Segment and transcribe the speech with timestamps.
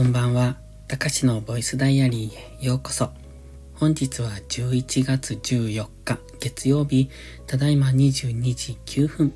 [0.00, 0.56] こんばんは。
[0.88, 3.10] たかしのボイスダイアリーへようこそ。
[3.74, 7.10] 本日は11月14日月曜日、
[7.46, 9.34] ただいま22時9分。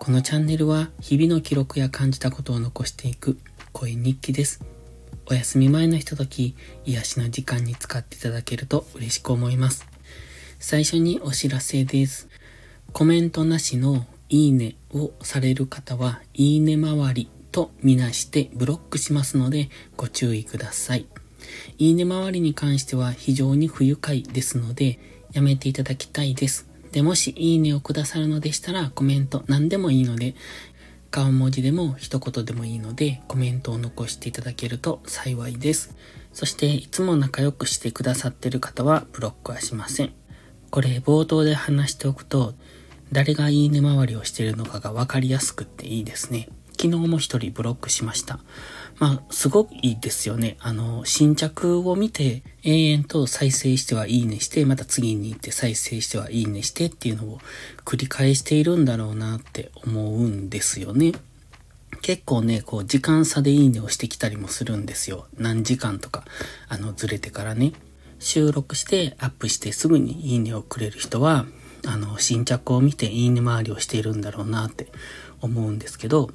[0.00, 3.38] このチャンネルは日々の記録や感じたことを残していく
[3.72, 4.60] 声日記です。
[5.26, 9.86] お休み前のひととき、癒しの時間に使っていただけると嬉しく思います。
[10.58, 12.28] 最初にお知らせです。
[12.92, 21.06] コメントなしのいいねをされる方は、いいね周りとみなしてブロックしますのでご注意ください。
[21.78, 24.98] いいね周りに関しては非常に不愉快ですので
[25.32, 26.68] やめていただきたいです。
[26.92, 30.34] で、もしいいねをくださるのでしたらコメント何でもいいので
[31.10, 35.96] 顔文字でも一言でもいいのでコメントを残していただけると幸いです。
[36.32, 40.12] そしていつも仲良くしてくださってる方はブロックはしません。
[40.70, 42.54] これ冒頭で話しておくと
[43.10, 46.48] 誰がいいね回りをしてるのかがわかりやすくっていいですね。
[46.80, 48.38] 昨日も一人ブロックしました。
[48.98, 50.56] まあ、すごくいいですよね。
[50.60, 57.38] あの、新着を見て、延々と再生してはいいねして、また次に行って再生してはいいねしてっていうのを
[57.84, 61.12] 繰り返しているんだろうなって思うんですよね。
[62.00, 65.26] 結構ね、こう、時間差でいいねをしてきたりもするんですよ。
[65.36, 66.24] 何時間とか、
[66.68, 67.74] あの、ずれてからね。
[68.20, 71.44] 収録してアップしてすぐにいいねをくれる人は、
[71.86, 74.88] あの、新着を見ていいね回りをしているんだろうなって
[75.42, 76.30] 思うんですけど、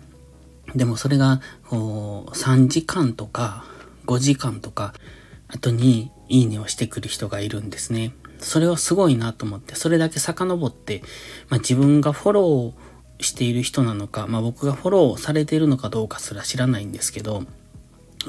[0.75, 3.65] でもそれが、こう、3時間とか
[4.05, 4.93] 5時間とか
[5.47, 8.13] 後にいいねをしてくる人がいるんですね。
[8.39, 11.01] それはすごいなと思って、それだけ遡って、
[11.49, 17.43] まあ、自分がフォローしている人なのか、まあ、僕がフォローされているのかどうかすら知らないんですけど、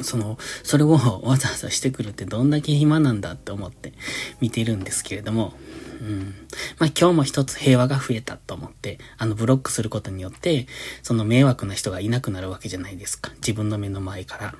[0.02, 3.92] その、それをわざわざしてくるってどんだけ暇なんだって思って
[4.40, 5.54] 見てるんですけれども、
[6.00, 6.34] うん。
[6.78, 10.66] まあ今日も一つ平和が増えたと思って、あのブロックすることによって、
[11.02, 13.32] その迷惑な人がいなくなるわけじゃないですか。
[13.36, 14.54] 自分の目の前から。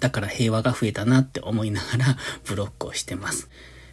[0.00, 3.48] だから平和が増えたなって思いながらブロックをしてます。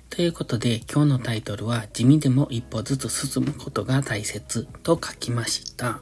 [0.10, 6.02] ということで今日のタイトルは地味でも一歩ずつ進むことが大切と書きました。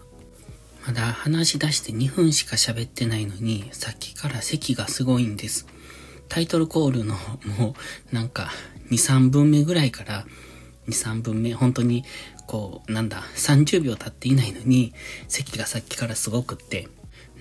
[0.85, 5.67] まだ話し出して2分しか喋ってないのに、さっきから席がすごいんです。
[6.27, 7.15] タイトルコールの
[7.57, 7.75] も
[8.11, 8.49] うなんか
[8.89, 10.25] 2、3分目ぐらいから
[10.87, 12.03] 2、3分目、本当に
[12.47, 14.93] こう、なんだ、30秒経っていないのに、
[15.27, 16.87] 席がさっきからすごくって、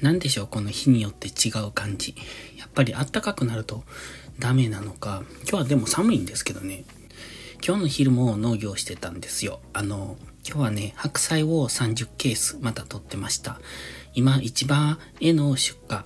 [0.01, 2.15] なんでしょう、この日によって違う感じ。
[2.56, 3.84] やっぱり暖かくなると
[4.39, 6.84] ダメなのか、今日はでも寒いんですけどね。
[7.67, 9.61] 今日の昼も農業してたんですよ。
[9.73, 13.61] あの、今日はね、白菜を30ケースまた取ってました。
[14.15, 15.99] 今、市場への出荷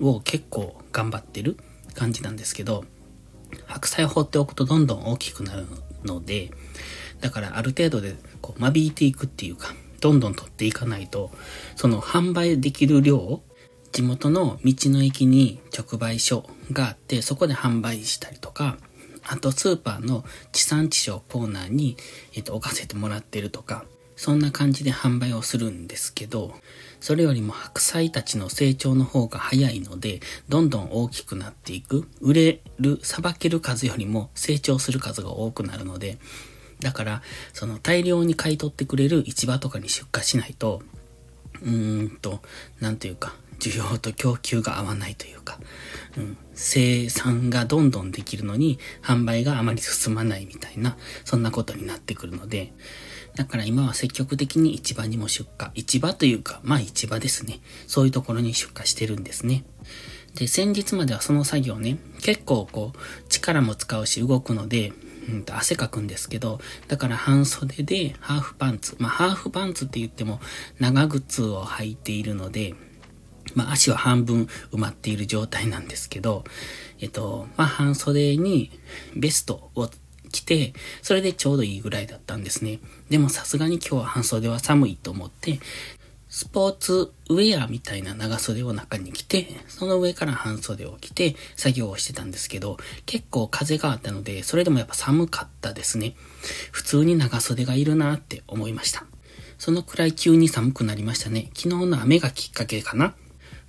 [0.00, 1.56] を結構頑張ってる
[1.94, 2.84] 感じなんですけど、
[3.66, 5.66] 白菜を放っておくとどんどん大きくなる
[6.04, 6.50] ので、
[7.20, 11.30] だからある程度でこう間引いていくっていうか、どんどん取っていかないと、
[11.76, 13.42] その販売できる量を
[13.92, 18.78] 地元の道の駅に直売所があって、そこで販売したりとか、
[19.24, 21.96] あとスーパーの地産地消コーナーに、
[22.34, 23.84] えっと、置かせてもらってるとか、
[24.16, 26.54] そんな感じで販売をするんですけど、
[27.00, 32.08] それよりも白菜たちの成長の方が早いので、どんどん大きくなっていく。
[32.20, 36.18] 売れる、さばける数よりも成長する数が多くなるので、
[36.80, 37.22] だから、
[37.52, 40.82] その大量に買い取ってくれる市場とかに出荷しないと、
[41.62, 42.40] うーんと、
[42.80, 45.58] なんというか、需要と供給が合わないというか、
[46.16, 52.72] うん、生産がどんどんできるのに販売があまり進まないみたいな、そんなことになってくるので、
[53.34, 55.70] だから今は積極的に市場にも出荷。
[55.74, 57.60] 市場というか、まあ市場ですね。
[57.86, 59.64] そういうところに出荷してるんですね。
[60.34, 64.92] で、先日まではその作業ね、結構こう、力も使うし動くので、
[65.28, 68.96] うんと汗かくんですけど、だから半袖でハーフパンツ。
[68.98, 70.40] まあハーフパンツって言っても
[70.78, 72.74] 長靴を履いているので、
[73.54, 76.44] まあ足は半分埋まっている状態なんですけど、
[77.00, 78.70] えっと、まあ半袖に
[79.14, 79.88] ベストを
[80.30, 80.72] 着て、
[81.02, 82.80] それでちょうどいいぐらいだったんですね。
[83.10, 85.58] でもさすがに今日は半袖は寒いと思って、
[86.28, 92.76] スポーツウェアみたいな長袖を中に着て、その上から半袖を着て作業をしてたんですけど、
[93.06, 96.14] 結構風があったので、それでもやっぱ寒かったですね。
[96.70, 99.06] 普通に長袖がいるなって思いました。
[99.58, 101.50] そのくらい急に寒くなりましたね。
[101.54, 103.14] 昨日の雨がきっかけかな。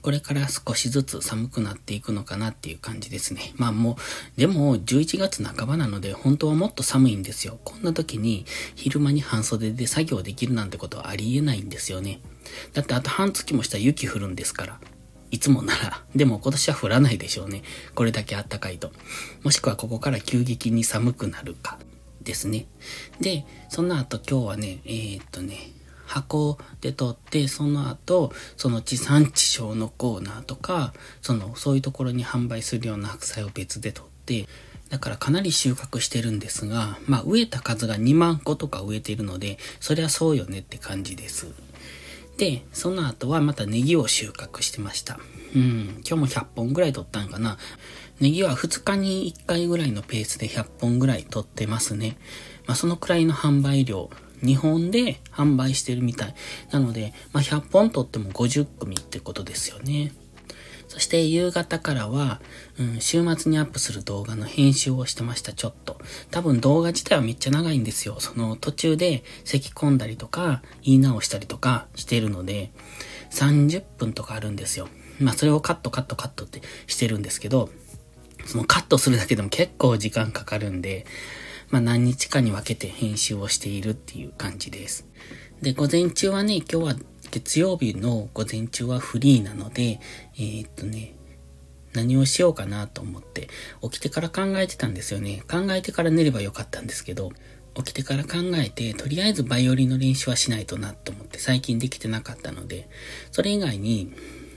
[0.01, 3.53] これから少しずつ寒くなっていくのかなっていう感じですね。
[3.57, 3.97] まあも
[4.37, 7.59] う、でも11月半ばなので本当はもっと寒いんですよ。
[7.63, 12.21] こんな時に昼間に半袖で作業できるなんてことはありえないんですよね。
[12.73, 14.79] だってあと半月もしたら雪降るんですから。
[15.31, 16.03] いつもなら。
[16.15, 17.61] でも今年は降らないでしょうね。
[17.93, 18.91] これだけ暖かいと。
[19.43, 21.77] もしくはここから急激に寒くなるか
[22.23, 22.65] ですね。
[23.21, 25.71] で、その後今日はね、えー、っとね、
[26.09, 34.47] 箱で撮って、その後、その地産地消のコーナーとか、その、そういうところに販売するような白菜を別で撮って、
[34.89, 41.47] だからかなり収穫してるんですが、まあ植えた数が2万個とか植えてるので、そりゃそうよねって感じです。
[42.37, 45.19] で、その後はまたネギを収穫してました。
[45.55, 47.57] うん、今日も100本ぐらい取ったんかな。
[48.19, 52.17] ネギは2日に1回ぐらいのペースで100本ぐらい取ってますね。
[52.65, 54.09] まあそのくらいの販売量、
[54.43, 56.35] 日本で販売してるみたい。
[56.71, 60.13] なので、まあ100本取っても50組ってことですよね。
[60.89, 62.41] そして夕方からは、
[62.79, 66.01] うん、週末にアップする動画の編集をしてました、ちょっと。
[66.31, 68.17] 多分動画自体はめっちゃ長いんですよ。
[68.19, 72.71] その途中で咳込んだりとか、言い直したりとかしてるので、
[73.31, 74.89] 30分とかあるんですよ。
[75.19, 77.69] まあそれをカットカットカットってしてるんですけど、
[78.45, 81.05] そのカットするだけでも結構時間かかるんで、
[81.69, 85.07] まあ何日かに分けて編集をしているっていう感じです。
[85.61, 86.95] で、午前中はね、今日は
[87.31, 89.99] 月曜日の午前中はフリーなので、
[90.35, 91.15] えー、っとね、
[91.93, 93.49] 何をしようかなと思って、
[93.81, 95.43] 起きてから考えてたんですよね。
[95.49, 97.31] 考えてから寝ればよかったんですけど、
[97.75, 102.89] 起きてから考えて、とりあえずバイオリンの練習はしないとなと思って、最近できてなかったので、
[103.31, 104.13] それ以外に、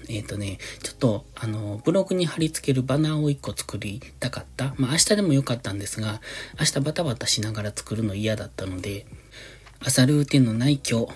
[0.09, 4.75] えっ、ー、とね、ちょっと、あの、ブログに貼り付けるバナーを一個作りたかった。
[4.77, 6.21] まあ明日でもよかったんですが、
[6.59, 9.07] 明日バタバタしながら作るの嫌だったので、
[9.81, 11.09] 朝ルーティンのない今日、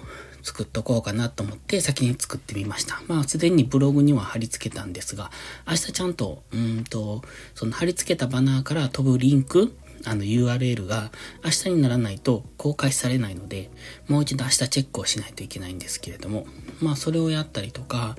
[0.46, 3.02] 作っとこうかなと思って先に作ってみました。
[3.08, 5.32] まあ、すでにブログには貼り付けたんですが、
[5.66, 7.22] 明日ちゃんと、うんと、
[7.56, 9.76] その貼り付けたバナーから飛ぶリンク、
[10.06, 11.10] あの URL が
[11.44, 13.70] 明日にならないと公開されないので、
[14.08, 16.46] もう一度明日チェックをしないといけないんですけれども、
[16.80, 18.16] まあそれをやったりとか、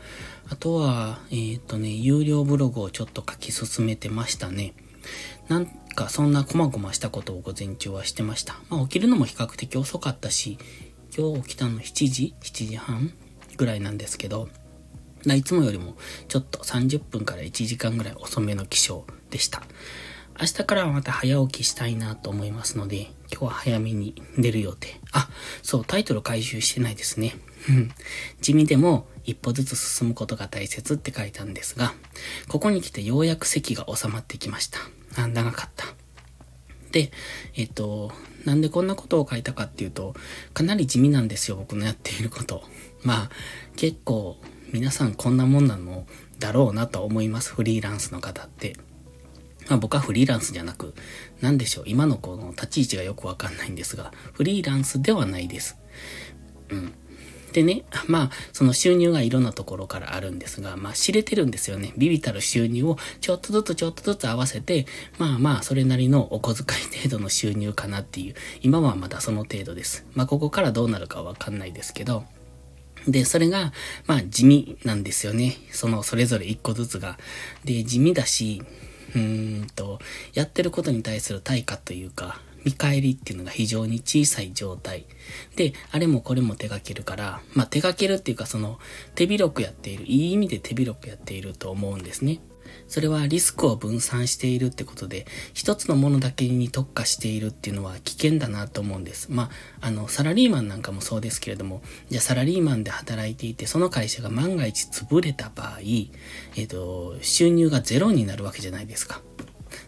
[0.49, 4.73] あとは、えっ、ー、とね、有料ブログをちょっと書き進めてましたね。
[5.47, 8.55] なんかそんな細々したことを午前中はしてました。
[8.69, 10.57] まあ起きるのも比較的遅かったし、
[11.17, 13.13] 今日起きたの7時 ?7 時半
[13.55, 14.49] ぐらいなんですけど、
[15.25, 15.95] いつもよりも
[16.27, 19.63] ちょっと30分から1時間ぐらい遅めの起床でした。
[20.39, 24.99] 明日からはまた早起きしたいなと思いますので、今日は早めに出る予定。
[25.11, 25.29] あ、
[25.63, 27.35] そう、タイトル回収してないですね。
[28.39, 31.93] 地味でも一歩ずつ進むことが大切って書いたんですが、
[32.47, 34.79] ここに来てようやく席が収まってきました。
[35.15, 35.87] あ、長かった。
[36.91, 37.11] で、
[37.55, 38.11] えっと、
[38.45, 40.15] なんでこんなことを書いたかっていうと、
[40.53, 42.63] かなり地味なんですよ、僕のやっていること。
[43.03, 43.29] まあ、
[43.75, 44.37] 結構
[44.71, 46.05] 皆さんこんなもんなの
[46.39, 48.75] だろうなと思います、フリーランスの方って。
[49.69, 50.93] まあ僕はフリーランスじゃなく、
[51.41, 55.77] なんでしょう、今のこの立ち位置がよくわかんないんですが、フリーランスではないです。
[56.69, 56.93] うん。
[57.53, 61.93] でね、まあ、その収入がいろんなところからあるんですが、まあ知れてるんですよね。
[61.97, 64.85] ビビたる収入をちょっとずつちょっとずつ合わせて、
[65.17, 70.05] まあまあ、それなりのお小遣い程度の収入かなっていう、今はまだその程度です。
[70.13, 72.25] まあここからどうなるかわかんないですけど、
[73.07, 73.71] で、それが、
[74.05, 75.55] まあ地味なんですよね。
[75.71, 77.17] その、それぞれ一個ずつが。
[77.63, 78.61] で、地味だし、
[79.15, 79.99] うんと、
[80.33, 85.05] やってることに対する対価というか、見返りっていうのが非常に小さい状態。
[85.55, 88.79] で、あれもこれも手掛けるから、まあ手掛けるっていうかその
[89.15, 92.39] 手広くやっている、いい意味で手広くやっていると思うんですね。
[92.87, 99.31] それはリスクを分散しているってことで、一つのものだけに特化しているっていうのは危険だなと思うんです。
[99.31, 99.49] ま
[99.81, 105.79] あ、あの、サラリーマンなんかもそうですけれども、じゃあサラリーマンで働いていて、その会社が万が一潰れた場合、
[106.55, 109.21] えっ、と、収入がゼロになるわけじゃないですか。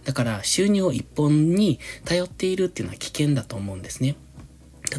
[0.04, 4.16] だから収入を一本に頼っているっていうのは危険だと思うんですね。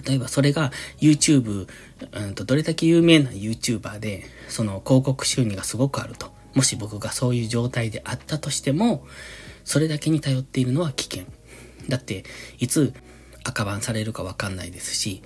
[0.07, 1.67] 例えばそれが YouTube、
[2.13, 6.40] うんとどれだけ有名な YouTuber で、その広告収入がすごくあると。
[6.55, 9.07] もし僕がそういう状態であったとしても、
[9.65, 11.25] それだけに頼っているのは危険。
[11.89, 12.25] だって、
[12.59, 12.93] いつ
[13.45, 15.23] 赤番されるかわかんないですし、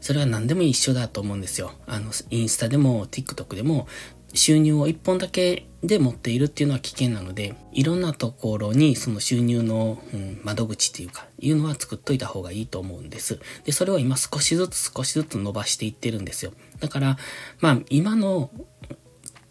[0.00, 1.72] それは何でも一緒だと思うんですよ。
[1.86, 3.88] あの、インスタでも TikTok でも
[4.34, 13.40] 収入を一本だけで持っているっていうのは危険なので、いろんなところにその収入の、うん、窓口っていうか、いうのは作っといた方がいいと思うんです。
[13.64, 16.52] で、それを今少しずつ少しずつ伸ばしていってるんですよ。
[16.80, 17.18] だから、
[17.60, 18.50] まあ、今の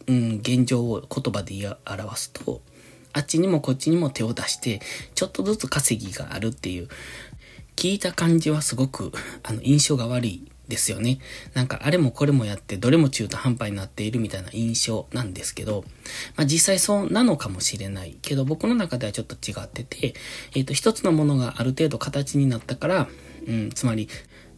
[0.07, 2.61] うん、現状を言葉で表すと、
[3.13, 4.81] あっちにもこっちにも手を出して、
[5.13, 6.89] ちょっとずつ稼ぎがあるっていう、
[7.75, 9.11] 聞いた感じはすごく、
[9.43, 11.19] あの、印象が悪いですよね。
[11.53, 15.83] なんか、あれもこれもやって、どれも中途半端になっているみたいな印象なんですけど、
[16.35, 18.17] まあ実際そうなのかもしれない。
[18.21, 20.13] けど、僕の中ではちょっと違ってて、
[20.53, 23.07] えっ、ー、と、一つのものがある程度形になったから、
[23.47, 24.09] うん、つまり、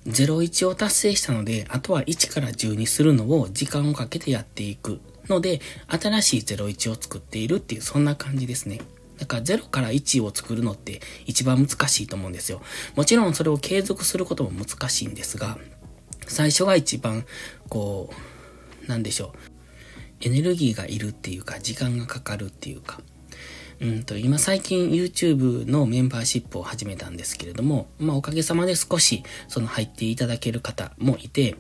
[0.08, 5.02] 01を達成したので、あとは1から10にするのを時間をかけてやっていく。
[5.30, 8.80] ので、新しい01を作っているっていう、そんな感じですね。
[9.18, 12.62] だから0から1を作るのって一番難しいと思うんですよ。
[12.96, 15.58] もちろんそれを継続することも難しいんですが、
[16.28, 17.26] 最初が一番、
[17.70, 18.14] こ
[18.86, 19.38] う、なんでしょう。
[20.22, 23.02] エネルギーがいるっていうか、時間がかかるっていうか。
[23.80, 31.56] うんと、今最近 YouTube のメンバーシップを始めたんですけれども、まあおかげさまで少しその入っていただける方もいて、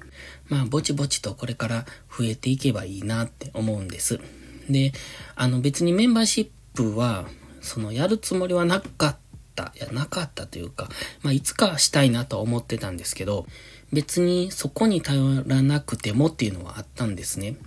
[0.49, 4.19] まあぼちぼちとこれから増えていけばいいなって思うんです。
[4.67, 4.93] で、
[5.35, 7.27] あの別にメンバーシップは、
[7.61, 9.17] そのやるつもりはなかっ
[9.55, 10.89] た、いやなかったというか、
[11.21, 13.45] まあいつかしたいなと思ってたんですけど、
[13.93, 17.57] 別にそこに頼らなくてもっていうのはあったんですね。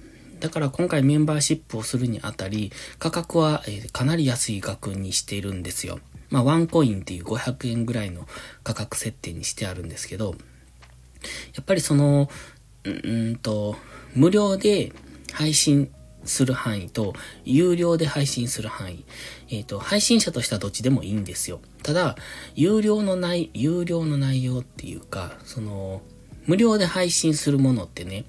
[0.41, 6.01] だから今回メンバーシップをするにあたり、価格は、かなり安い額にしているんですよ。
[6.31, 8.27] まあ、ワンコインっていう500円ぐらいの
[8.63, 10.35] 価格設定にしてあるんですけど、
[11.55, 12.29] やっぱりその、
[12.85, 13.77] うんと、
[14.15, 14.93] 無料で
[15.33, 15.91] 配信
[16.25, 19.05] する範囲と、有料で配信する範囲。
[19.51, 21.61] えっ、ー、と、配信者としてはどっちでもいいんですよ。
[21.83, 22.17] ただ、
[22.55, 26.03] 有料の内、有料の内容っていうか、その、
[26.47, 28.25] 無料で配信するものってね、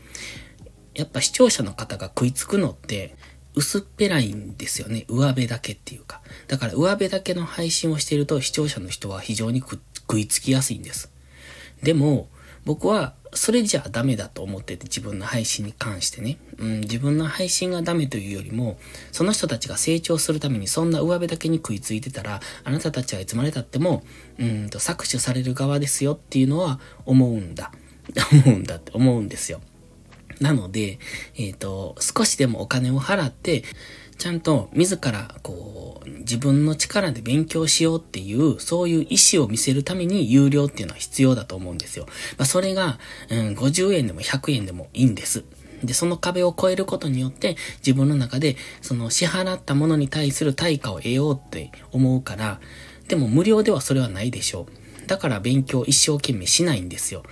[0.94, 3.16] やっぱ視聴者の方が食いつくのって、
[3.54, 5.06] 薄っぺらいんですよね。
[5.10, 6.22] 上辺だけっていうか。
[6.48, 11.12] だから上辺だけの配信をしていると視聴者の人は非常に食いつきやすいんです。
[11.84, 12.30] でも、
[12.64, 16.38] 僕はそれじゃダメだと思ってて自分の配信に関してね。
[16.58, 18.78] うん、自分の配信がダメというよりも、
[19.12, 24.04] その人たちが成長するためにそんな上辺だけに食いついてたら、あなたたちはいつまでたっても、
[24.38, 27.72] うんと搾取される側ですよっていうのは思うんだ。
[28.46, 29.62] 思うんだって思うんですよ。
[30.42, 31.00] なので、
[31.38, 33.64] えっ、ー、と、少しでもお金を払って、
[34.18, 42.06] ちゃんと自らこう自分の力で勉強しようっていうそういう意思を見せるために有料っていうのは必要だと思うんですよ。
[42.38, 43.00] まあ、それが、
[43.32, 45.44] うん、50円でも100円でもいいんです。
[45.84, 52.60] で、その壁を越えることによって自分の中でその支払ったものに対する対価を得ようって思うから、
[53.08, 54.68] でも無料ではそれはないでしょ
[55.04, 55.08] う。
[55.08, 57.24] だから勉強一生懸命しないんですよ。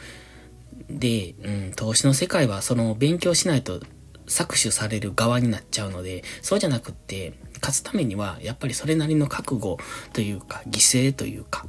[0.90, 3.82] で、うん、投資の世界はその勉強しないと
[4.28, 9.78] 搾取される側になっちゃうので、そうじゃなくって、勝つためには、やっぱりそれなりの覚悟
[10.14, 11.66] というか、犠牲というか、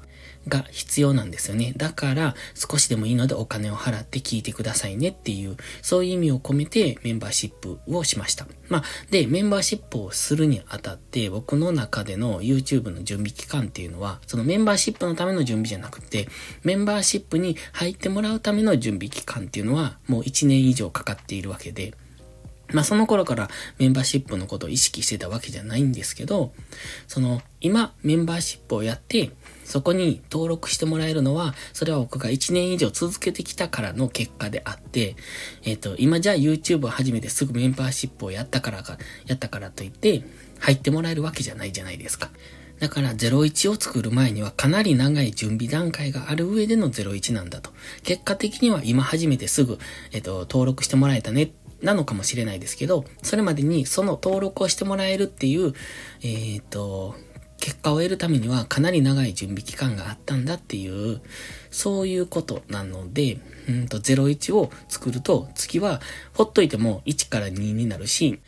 [0.49, 1.73] が必要なんですよね。
[1.77, 8.47] だから、少しでもいいのでお金を払って聞いてくださいねっていう、そういう意味を込めてメンバーシップをしました。
[8.69, 16.29] まあ、で、メンバーシップをするにあたって、僕の中での YouTube の準備期間っていうのは、そのメンバーシップのための準備じゃなくて、
[16.65, 21.95] メンバーシップに入ってもらうための準備期間っていうのは、もう1年以上かかっているわけで、
[22.73, 23.49] まあその頃から
[23.79, 26.53] メンバーシップのことを意識してたわけじゃないんですけど、
[27.09, 29.31] その今メンバーシップをやって、
[29.65, 35.15] そこに登録してもらえるのは、それは僕が1年以上続けてきたからの結果であって、
[35.63, 40.25] えっ、ー、と、今じゃあ YouTube を始めてすぐメンバーシップをやったからか、やったからといって、
[40.59, 42.31] 入ってもらえるわけじゃないじゃないですか。
[42.81, 47.71] だから01を作る前にはかなり長い準備段階がある上での01なんだと。
[48.03, 49.79] 結果的には今初めてすぐ、
[50.13, 55.75] えっ、ー、と、登録してもらえたねなのかもしれないですけど、それまでにその登録をしてもらえるっていう、
[56.23, 57.15] えっ、ー、と、
[57.61, 61.21] 結果を得るためにはかなり長い準備期間があったんだっていう、
[61.71, 66.01] そういうことなので、うんと01を作ると次は
[66.33, 68.41] ほっといても1から2になるし、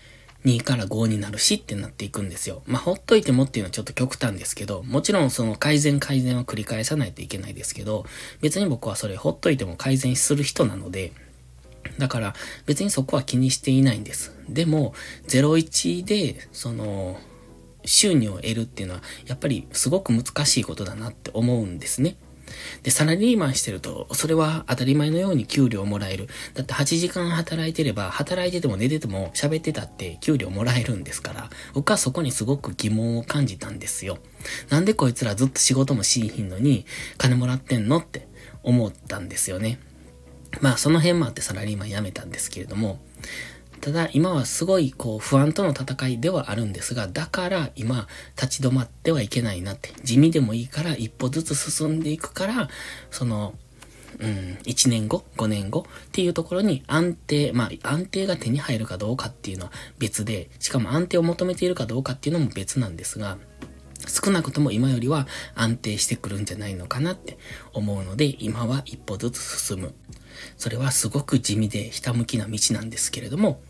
[0.44, 2.62] 2から5になるしってなっていくんですよ。
[2.66, 8.06] まあ、ほっといてもっていうのはちょっと極端ですけど、もちろんその改善改善は繰り返さないといけないですけど、
[8.40, 11.12] 別に僕はそれほっといても改善する人なので、
[11.98, 12.34] だから
[12.66, 14.32] 別にそこは気にしていないんです。
[14.48, 14.94] でも、
[15.28, 17.20] 01で、その、
[17.84, 22.16] 収入を得るっていうのは、やっぱりすごく難しいことだなって思うんですね。
[22.82, 26.28] で、サラリーマンしてると、それは当たり前のように給料もらえる。
[26.54, 34.18] だって8時間働いてれば、働いてても寝てても喋ってたって給料もらえるんですから、僕はそこにすごく疑問を感じたんですよ。
[34.70, 36.86] なんでこいつらずっと仕事もしいひんのに、
[37.18, 38.28] 金もらってんのって
[38.62, 39.78] 思ったんですよね。
[40.60, 42.98] まあその辺もあってサラリーマン辞めたんですけれども、
[43.82, 48.06] ただ今はすごいこう不安との戦いではあるんですが、だから今
[48.40, 52.68] 立ち止まってはいけないなって、地味でもいいから一歩ずつ進んでいくから、
[53.10, 53.54] その、
[54.20, 63.36] うん、1年後、5年後っていうところに安定、まあ安定が手に入るかどうかっていうのは別で、しかも安定を求めているかどうかっていうのも別なんですが、
[64.06, 67.38] 少なくとも今よりは安定してくるんじゃないのかなって
[67.72, 69.94] 思うので、今は一歩ずつ進む。
[70.56, 73.60] それはすごく地味でひたむきな道なんですけれども、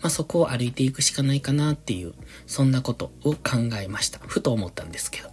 [0.00, 2.14] まあ、そこを歩いていくしかないかなっていう、
[2.46, 4.18] そんなことを考えました。
[4.26, 5.30] ふと思ったんですけど。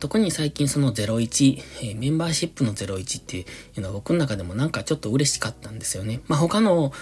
[0.00, 3.44] 特に最近その01、えー、メンバーシップの01ってい
[3.76, 6.20] うのは僕の中でもなんかちょっと嬉しかったんですよね。
[6.28, 6.92] まあ、他の、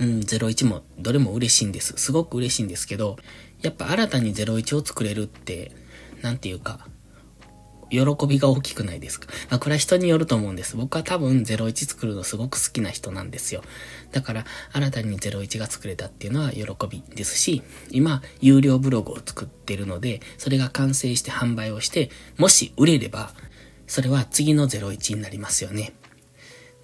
[0.00, 1.94] うん、01もどれも嬉しいんです。
[1.96, 3.16] すごく嬉しいんですけど、
[3.62, 5.72] やっぱ新たに01を作れるって、
[6.22, 6.86] なんていうか、
[7.90, 9.28] 喜びが大きくないですか。
[9.50, 10.76] あ、これは人によると思うんです。
[10.76, 13.62] 僕は多分01作るのすごく好きな人なんですよ。
[14.12, 23.32] だから、新たに01が作れたっていうのは喜びですし、今、有料ブログを作ってるので、それが完成して販売をして、もし売れれば、
[23.86, 25.94] それは次の01になりますよね。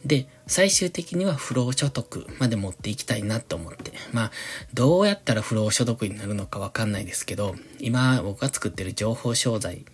[0.04, 3.92] で、最終的には不労所得まで持っていきたいなと思って。
[4.12, 4.30] まあ、
[4.74, 9.84] どうやったら不労所得になるのかわかんないですけど、今僕が作ってる情報商材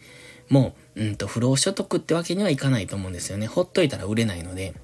[0.49, 3.47] も、うんと、不労所得ってわけにはいかないと思うんですよね。
[3.47, 4.75] ほっといたら売れないので。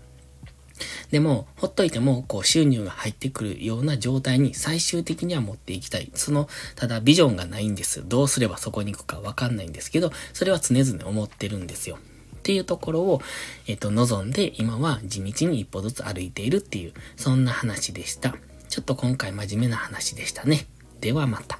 [1.10, 6.10] でも、ほっといても、こう、収入が入ってくるような状態に最終的には持っていきたい。
[6.14, 8.06] その、ただビジョンがないんです。
[8.06, 11.98] どうすればそこに行くかわかんないんですけど、それは常々思ってるんですよ。
[12.46, 13.20] っていうところを、
[13.66, 18.36] えっ、と、望んで、今は地道に一歩ずつ歩いているっていう、そんな話でした。
[18.68, 20.68] ちょっと今回真面目な話でしたね。
[21.00, 21.58] ではまた。